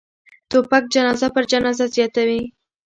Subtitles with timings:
[0.51, 2.41] توپک جنازه پر جنازه زیاتوي.